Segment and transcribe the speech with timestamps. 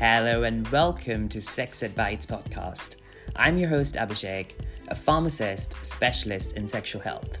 [0.00, 2.96] Hello and welcome to Sex Ed Bites podcast.
[3.36, 4.52] I'm your host Abhishek,
[4.88, 7.36] a pharmacist specialist in sexual health.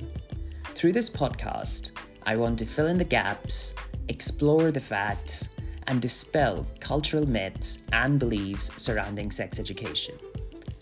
[0.74, 1.92] Through this podcast,
[2.24, 3.72] I want to fill in the gaps,
[4.08, 5.48] explore the facts,
[5.86, 10.16] and dispel cultural myths and beliefs surrounding sex education.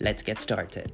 [0.01, 0.91] Let's get started.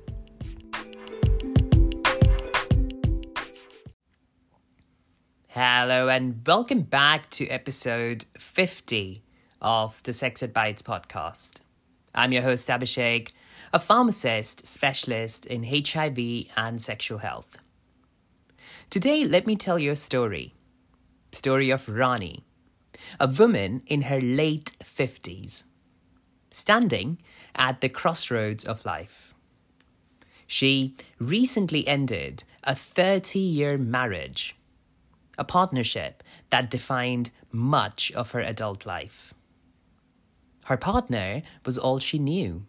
[5.47, 9.23] Hello, and welcome back to episode 50
[9.61, 11.61] of the Sex Ed Bites podcast.
[12.13, 13.29] I'm your host, Abhishek,
[13.73, 17.57] a pharmacist specialist in HIV and sexual health.
[18.89, 20.53] Today, let me tell you a story.
[21.31, 22.43] Story of Rani,
[23.19, 25.65] a woman in her late 50s,
[26.51, 27.17] standing
[27.55, 29.33] at the crossroads of life.
[30.47, 34.55] She recently ended a 30 year marriage
[35.37, 39.34] a partnership that defined much of her adult life.
[40.65, 42.65] Her partner was all she knew.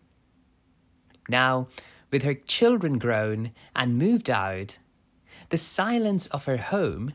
[1.28, 1.68] Now,
[2.10, 4.78] with her children grown and moved out,
[5.48, 7.14] the silence of her home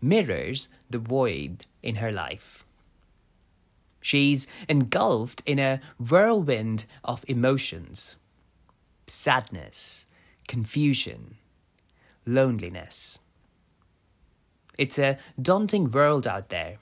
[0.00, 2.64] mirrors the void in her life.
[4.00, 8.16] She's engulfed in a whirlwind of emotions
[9.08, 10.06] sadness,
[10.48, 11.36] confusion,
[12.26, 13.20] loneliness.
[14.76, 16.78] It's a daunting world out there,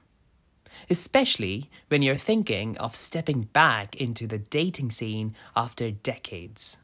[0.91, 6.77] especially when you're thinking of stepping back into the dating scene after decades.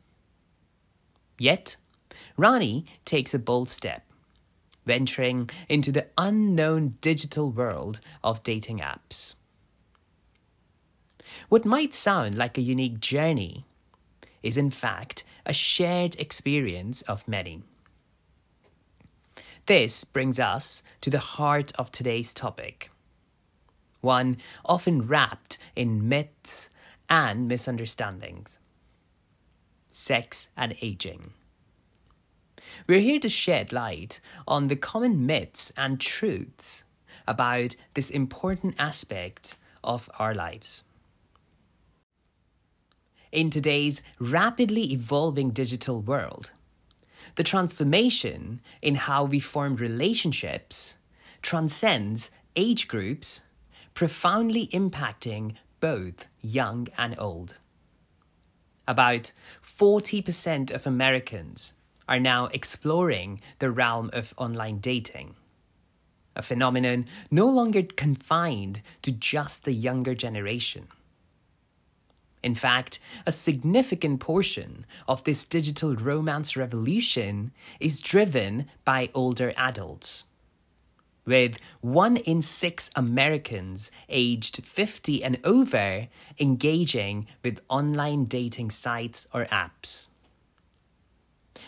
[1.38, 1.77] Yet,
[2.36, 4.05] Rani takes a bold step,
[4.84, 9.36] venturing into the unknown digital world of dating apps.
[11.48, 13.64] What might sound like a unique journey
[14.42, 17.62] is, in fact, a shared experience of many.
[19.66, 22.91] This brings us to the heart of today's topic,
[24.01, 26.69] one often wrapped in myths
[27.09, 28.59] and misunderstandings
[29.92, 31.33] sex and aging.
[32.86, 36.85] We're here to shed light on the common myths and truths
[37.27, 40.85] about this important aspect of our lives.
[43.33, 46.53] In today's rapidly evolving digital world,
[47.36, 50.97] the transformation in how we form relationships
[51.42, 53.42] transcends age groups,
[54.00, 57.58] profoundly impacting both young and old.
[58.88, 59.30] About
[59.62, 61.74] 40% of Americans
[62.08, 65.34] are now exploring the realm of online dating,
[66.34, 70.88] a phenomenon no longer confined to just the younger generation.
[72.42, 80.24] In fact, a significant portion of this digital romance revolution is driven by older adults.
[81.27, 86.08] With one in six Americans aged 50 and over
[86.39, 90.09] engaging with online dating sites or apps.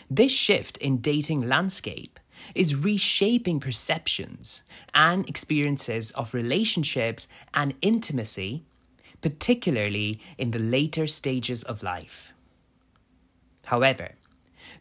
[0.09, 2.19] This shift in dating landscape
[2.55, 4.63] is reshaping perceptions
[4.93, 8.65] and experiences of relationships and intimacy
[9.23, 12.33] particularly in the later stages of life.
[13.65, 14.11] However,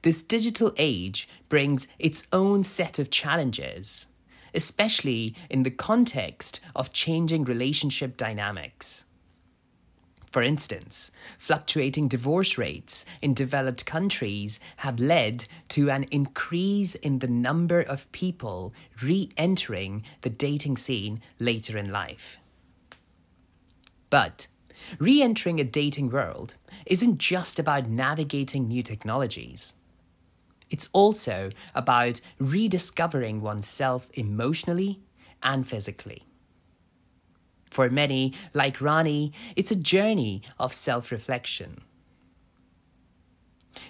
[0.03, 4.09] this digital age brings its own set of challenges,
[4.55, 9.05] especially in the context of changing relationship dynamics.
[10.33, 17.29] For instance, fluctuating divorce rates in developed countries have led to an increase in the
[17.29, 22.39] number of people re entering the dating scene later in life.
[24.09, 24.47] But
[24.99, 29.75] re entering a dating world isn't just about navigating new technologies.
[30.73, 35.01] It's also about rediscovering oneself emotionally
[35.43, 36.25] and physically.
[37.71, 41.83] For many, like Rani, it's a journey of self reflection.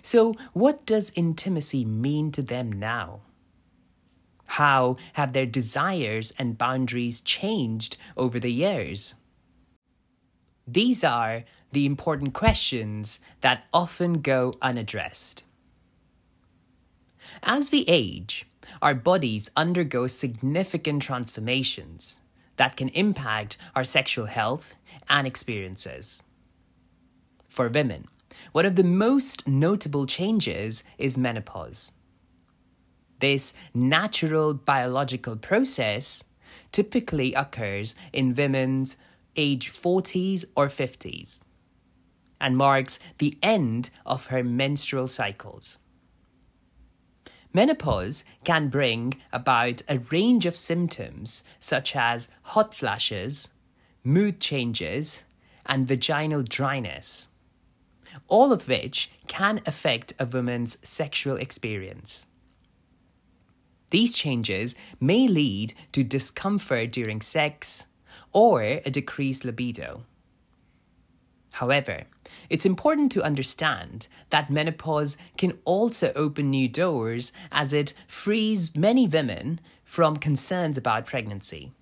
[0.02, 3.20] So, what does intimacy mean to them now?
[4.58, 9.14] How have their desires and boundaries changed over the years?
[10.66, 15.44] These are the important questions that often go unaddressed.
[17.42, 18.46] As we age,
[18.80, 22.22] our bodies undergo significant transformations
[22.56, 24.74] that can impact our sexual health
[25.08, 26.22] and experiences.
[27.48, 28.06] For women,
[28.52, 31.92] one of the most notable changes is menopause.
[33.18, 36.24] This natural biological process
[36.70, 38.96] typically occurs in women's
[39.36, 41.42] age 40s or 50s
[42.40, 45.78] and marks the end of her menstrual cycles.
[47.52, 53.50] Menopause can bring about a range of symptoms such as hot flashes,
[54.02, 55.24] mood changes,
[55.66, 57.28] and vaginal dryness,
[58.26, 62.26] all of which can affect a woman's sexual experience.
[63.90, 67.86] These changes may lead to discomfort during sex
[68.32, 70.04] or a decreased libido.
[71.52, 72.04] However,
[72.48, 79.06] it's important to understand that menopause can also open new doors as it frees many
[79.06, 81.72] women from concerns about pregnancy.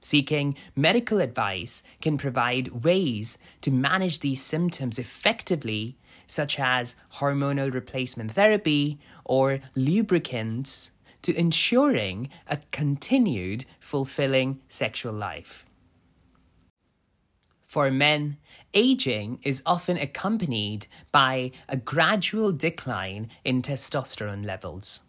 [0.00, 5.96] Seeking medical advice can provide ways to manage these symptoms effectively
[6.26, 10.92] such as hormonal replacement therapy or lubricants,
[11.22, 15.66] to ensuring a continued fulfilling sexual life.
[17.70, 18.38] For men,
[18.74, 25.02] aging is often accompanied by a gradual decline in testosterone levels,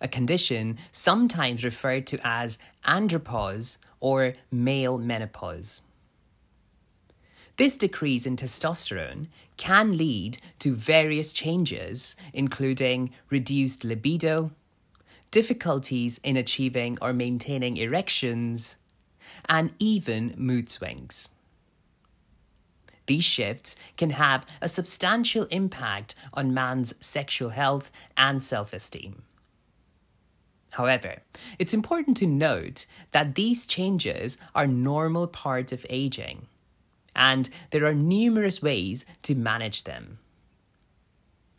[0.00, 5.82] a condition sometimes referred to as andropause or male menopause.
[7.58, 14.50] This decrease in testosterone can lead to various changes, including reduced libido,
[15.30, 18.78] difficulties in achieving or maintaining erections,
[19.48, 21.28] and even mood swings.
[23.06, 29.22] These shifts can have a substantial impact on man's sexual health and self esteem.
[30.72, 31.18] However,
[31.58, 36.46] it's important to note that these changes are normal parts of aging
[37.14, 40.18] and there are numerous ways to manage them.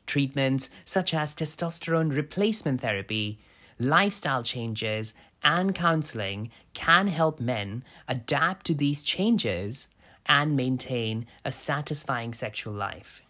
[0.07, 3.39] Treatments such as testosterone replacement therapy,
[3.79, 5.13] lifestyle changes,
[5.43, 9.87] and counseling can help men adapt to these changes
[10.25, 13.21] and maintain a satisfying sexual life.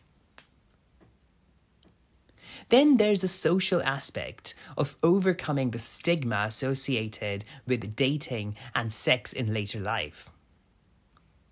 [2.70, 9.54] Then there's the social aspect of overcoming the stigma associated with dating and sex in
[9.54, 10.30] later life.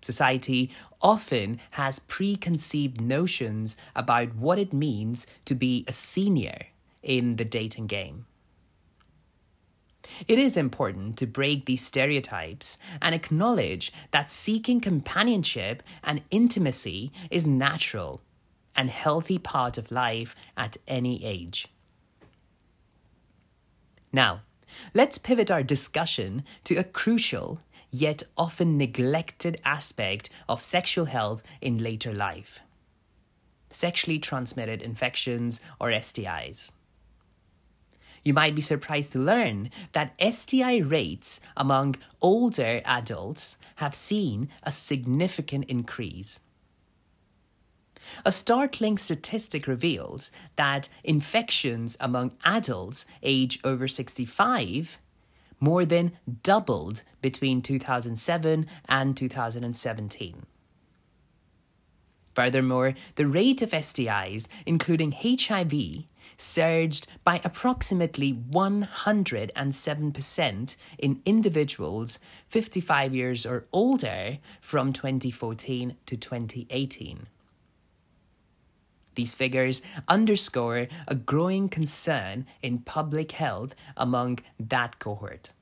[0.00, 6.66] Society often has preconceived notions about what it means to be a senior
[7.02, 8.26] in the dating game.
[10.28, 17.46] It is important to break these stereotypes and acknowledge that seeking companionship and intimacy is
[17.46, 18.20] natural
[18.74, 21.68] and healthy part of life at any age.
[24.12, 24.42] Now,
[24.94, 27.60] let's pivot our discussion to a crucial
[27.90, 32.60] yet often neglected aspect of sexual health in later life
[33.72, 36.72] sexually transmitted infections or STIs.
[38.24, 44.70] You might be surprised to learn that STI rates among older adults have seen a
[44.70, 46.40] significant increase.
[48.24, 54.98] A startling statistic reveals that infections among adults age over 65
[55.58, 60.46] more than doubled between 2007 and 2017.
[62.34, 66.04] Furthermore, the rate of STIs, including HIV,
[66.36, 72.18] surged by approximately 107% in individuals
[72.48, 77.26] 55 years or older from 2014 to 2018.
[79.14, 85.52] These figures underscore a growing concern in public health among that cohort.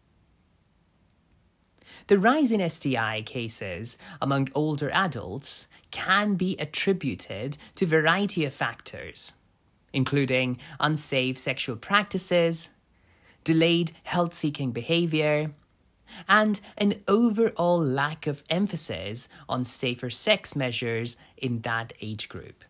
[2.07, 8.53] The rise in STI cases among older adults can be attributed to a variety of
[8.53, 9.35] factors,
[9.93, 12.71] including unsafe sexual practices,
[13.45, 15.53] delayed health seeking behavior,
[16.29, 22.65] and an overall lack of emphasis on safer sex measures in that age group.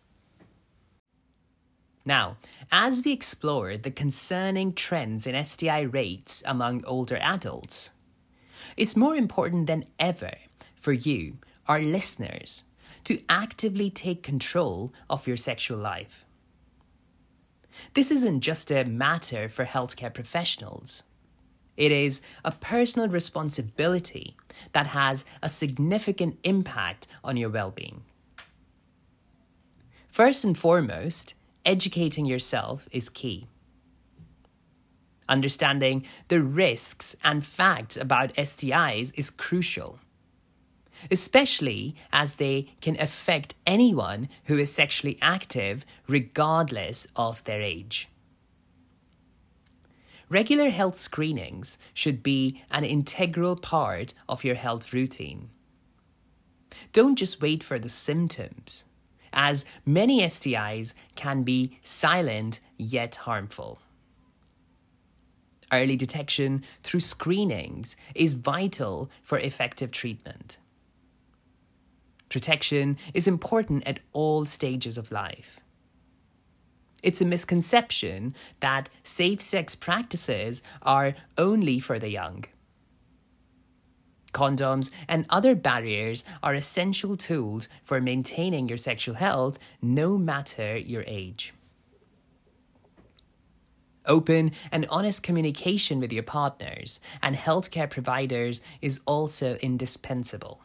[2.05, 2.37] Now,
[2.71, 7.91] as we explore the concerning trends in STI rates among older adults,
[8.75, 10.33] it's more important than ever
[10.75, 11.37] for you,
[11.67, 12.65] our listeners,
[13.03, 16.25] to actively take control of your sexual life.
[17.93, 21.03] This isn't just a matter for healthcare professionals.
[21.77, 24.35] It is a personal responsibility
[24.73, 28.03] that has a significant impact on your well being.
[30.09, 31.33] First and foremost,
[31.65, 33.47] educating yourself is key.
[35.29, 39.99] Understanding the risks and facts about STIs is crucial,
[41.09, 48.09] especially as they can affect anyone who is sexually active regardless of their age.
[50.29, 55.49] Regular health screenings should be an integral part of your health routine.
[56.93, 58.85] Don't just wait for the symptoms
[59.33, 63.79] as many STIs can be silent yet harmful.
[65.71, 70.57] Early detection through screenings is vital for effective treatment.
[72.31, 75.59] Protection is important at all stages of life.
[77.03, 82.45] It's a misconception that safe sex practices are only for the young.
[84.31, 91.03] Condoms and other barriers are essential tools for maintaining your sexual health no matter your
[91.07, 91.53] age.
[94.05, 100.61] Open and honest communication with your partners and healthcare providers is also indispensable.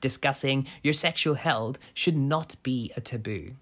[0.00, 3.56] Discussing your sexual health should not be a taboo.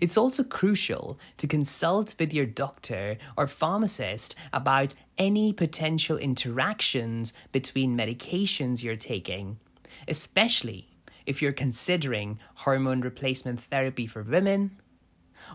[0.00, 7.96] It's also crucial to consult with your doctor or pharmacist about any potential interactions between
[7.96, 9.58] medications you're taking,
[10.06, 10.88] especially
[11.26, 14.80] if you're considering hormone replacement therapy for women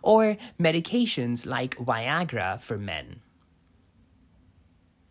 [0.02, 3.22] or medications like Viagra for men.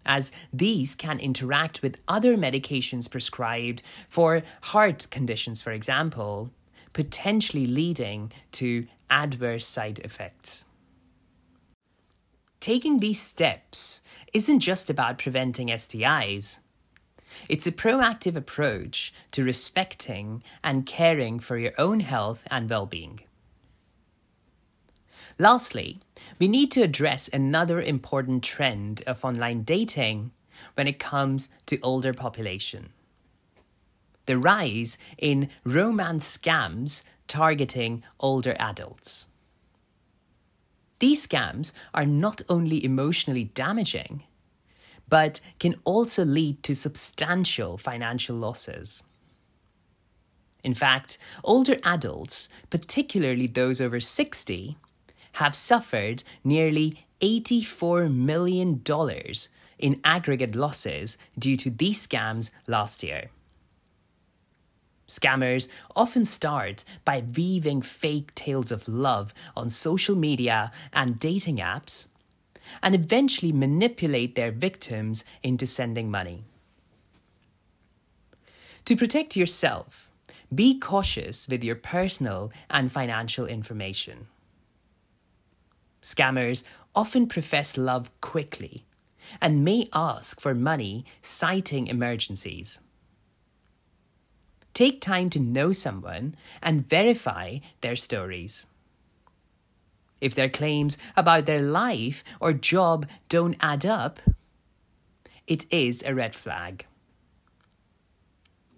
[0.07, 6.51] As these can interact with other medications prescribed for heart conditions, for example,
[6.93, 10.65] potentially leading to adverse side effects.
[12.61, 14.01] Taking these steps
[14.33, 16.61] isn't just about preventing STIs.
[17.49, 23.21] It's a proactive approach to respecting and caring for your own health and well being.
[25.39, 25.99] Lastly,
[26.39, 30.31] we need to address another important trend of online dating
[30.75, 32.91] when it comes to older population.
[34.27, 39.27] The rise in romance scams targeting older adults.
[41.01, 44.23] These scams are not only emotionally damaging,
[45.09, 49.03] but can also lead to substantial financial losses.
[50.63, 54.79] In fact, older adults, particularly those over 60,
[55.35, 58.83] have suffered nearly $84 million
[59.79, 63.31] in aggregate losses due to these scams last year.
[65.09, 72.07] Scammers often start by weaving fake tales of love on social media and dating apps
[72.83, 76.45] and eventually manipulate their victims into sending money.
[78.87, 80.11] To protect yourself,
[80.55, 84.27] be cautious with your personal and financial information.
[86.05, 88.85] Scammers often profess love quickly
[89.41, 92.81] and may ask for money citing emergencies.
[94.75, 98.67] Take time to know someone and verify their stories.
[100.21, 104.21] If their claims about their life or job don't add up,
[105.47, 106.87] it is a red flag.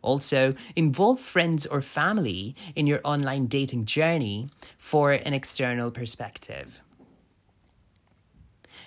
[0.01, 6.81] Also, involve friends or family in your online dating journey for an external perspective.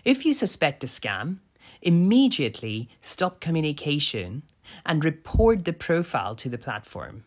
[0.03, 1.37] If you suspect a scam,
[1.81, 4.43] immediately stop communication
[4.85, 7.23] and report the profile to the platform.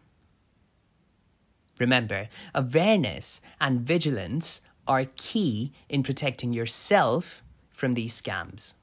[1.79, 8.75] Remember, awareness and vigilance are key in protecting yourself from these scams.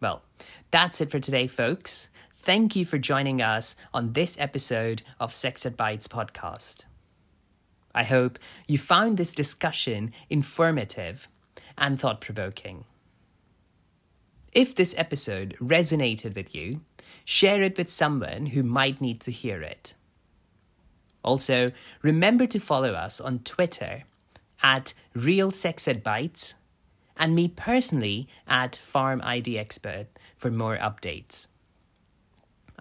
[0.00, 0.22] Well,
[0.70, 2.08] that's it for today, folks.
[2.38, 6.84] Thank you for joining us on this episode of Sex Ed Bites podcast.
[7.94, 11.28] I hope you found this discussion informative
[11.78, 12.84] and thought provoking.
[14.52, 16.80] If this episode resonated with you,
[17.24, 19.94] share it with someone who might need to hear it.
[21.22, 24.04] Also, remember to follow us on Twitter
[24.62, 26.54] at Real Sex Ed Bites
[27.16, 30.06] and me personally at Farm ID Expert
[30.36, 31.46] for more updates.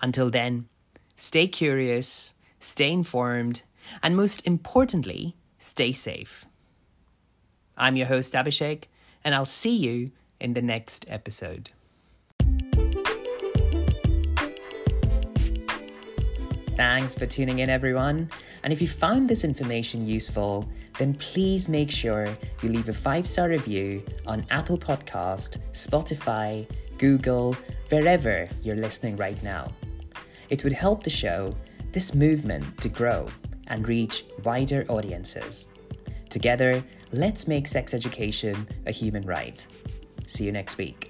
[0.02, 0.68] Until then,
[1.16, 3.64] stay curious, stay informed,
[4.02, 6.47] and most importantly, stay safe.
[7.78, 8.86] I'm your host, Abhishek,
[9.24, 11.72] and I'll see you in the next episode.
[16.76, 18.30] Thanks for tuning in, everyone.
[18.64, 20.68] And if you found this information useful,
[20.98, 22.28] then please make sure
[22.62, 26.68] you leave a five star review on Apple Podcast, Spotify,
[26.98, 27.56] Google,
[27.90, 29.72] wherever you're listening right now.
[30.50, 31.56] It would help the show,
[31.92, 33.28] this movement, to grow
[33.68, 35.68] and reach wider audiences.
[36.30, 39.66] Together, let's make sex education a human right.
[40.26, 41.07] See you next week.